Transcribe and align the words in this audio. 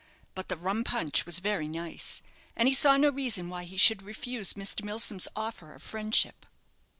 But 0.33 0.49
the 0.49 0.57
rum 0.57 0.83
punch 0.83 1.27
was 1.27 1.37
very 1.37 1.67
nice; 1.67 2.23
and 2.55 2.67
he 2.67 2.73
saw 2.73 2.97
no 2.97 3.09
reason 3.11 3.49
why 3.49 3.65
he 3.65 3.77
should 3.77 4.01
refuse 4.01 4.53
Mr. 4.55 4.83
Milsom's 4.83 5.27
offer 5.35 5.75
of 5.75 5.83
friendship. 5.83 6.47